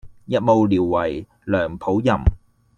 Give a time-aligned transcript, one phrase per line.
[0.25, 2.11] 日暮聊為梁甫吟。